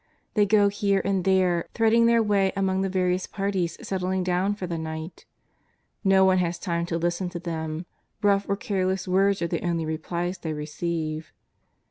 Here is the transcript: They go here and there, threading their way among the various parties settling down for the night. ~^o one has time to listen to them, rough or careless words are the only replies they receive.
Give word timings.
They 0.33 0.47
go 0.47 0.69
here 0.69 0.99
and 1.05 1.23
there, 1.23 1.65
threading 1.75 2.07
their 2.07 2.23
way 2.23 2.51
among 2.55 2.81
the 2.81 2.89
various 2.89 3.27
parties 3.27 3.77
settling 3.87 4.23
down 4.23 4.55
for 4.55 4.65
the 4.65 4.79
night. 4.79 5.25
~^o 6.03 6.25
one 6.25 6.39
has 6.39 6.57
time 6.57 6.87
to 6.87 6.97
listen 6.97 7.29
to 7.29 7.39
them, 7.39 7.85
rough 8.23 8.49
or 8.49 8.55
careless 8.57 9.07
words 9.07 9.43
are 9.43 9.47
the 9.47 9.63
only 9.63 9.85
replies 9.85 10.39
they 10.39 10.53
receive. 10.53 11.31